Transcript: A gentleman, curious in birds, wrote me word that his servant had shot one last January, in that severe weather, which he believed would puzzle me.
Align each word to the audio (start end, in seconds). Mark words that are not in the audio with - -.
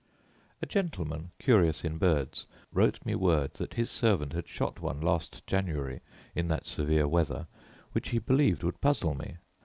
A 0.63 0.65
gentleman, 0.65 1.29
curious 1.37 1.83
in 1.83 1.99
birds, 1.99 2.47
wrote 2.73 2.97
me 3.05 3.13
word 3.13 3.53
that 3.59 3.75
his 3.75 3.91
servant 3.91 4.33
had 4.33 4.47
shot 4.47 4.79
one 4.81 4.99
last 4.99 5.45
January, 5.45 6.01
in 6.33 6.47
that 6.47 6.65
severe 6.65 7.07
weather, 7.07 7.45
which 7.91 8.09
he 8.09 8.17
believed 8.17 8.63
would 8.63 8.81
puzzle 8.81 9.13
me. 9.13 9.37